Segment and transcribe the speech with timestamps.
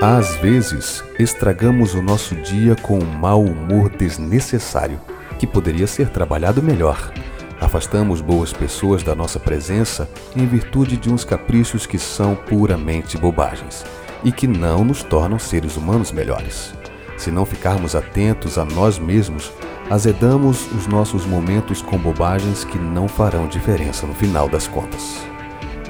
[0.00, 5.00] Às vezes, estragamos o nosso dia com um mau humor desnecessário,
[5.36, 7.12] que poderia ser trabalhado melhor.
[7.60, 13.84] Afastamos boas pessoas da nossa presença em virtude de uns caprichos que são puramente bobagens
[14.22, 16.72] e que não nos tornam seres humanos melhores.
[17.16, 19.50] Se não ficarmos atentos a nós mesmos,
[19.90, 25.26] azedamos os nossos momentos com bobagens que não farão diferença no final das contas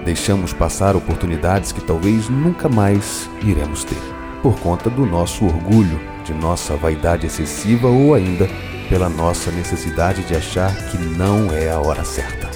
[0.07, 3.99] deixamos passar oportunidades que talvez nunca mais iremos ter,
[4.41, 8.49] por conta do nosso orgulho, de nossa vaidade excessiva ou ainda
[8.89, 12.49] pela nossa necessidade de achar que não é a hora certa.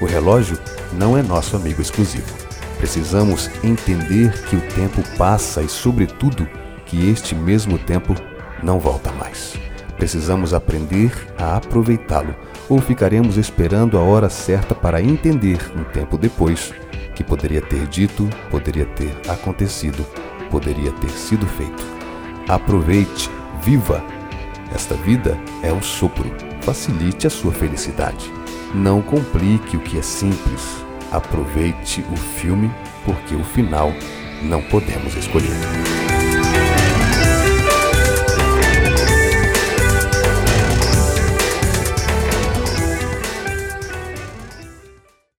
[0.00, 0.58] O relógio
[0.94, 2.32] não é nosso amigo exclusivo.
[2.78, 6.48] Precisamos entender que o tempo passa e, sobretudo,
[6.86, 8.14] que este mesmo tempo
[8.62, 9.54] não volta mais.
[9.96, 12.34] Precisamos aprender a aproveitá-lo
[12.68, 16.72] ou ficaremos esperando a hora certa para entender um tempo depois
[17.14, 20.04] que poderia ter dito, poderia ter acontecido,
[20.50, 21.84] poderia ter sido feito.
[22.48, 23.30] Aproveite,
[23.62, 24.04] viva!
[24.74, 26.30] Esta vida é um sopro.
[26.62, 28.30] Facilite a sua felicidade.
[28.74, 30.84] Não complique o que é simples.
[31.12, 32.70] Aproveite o filme,
[33.04, 33.92] porque o final
[34.42, 36.03] não podemos escolher.